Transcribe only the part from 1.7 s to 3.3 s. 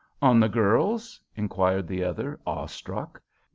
the other, awestruck.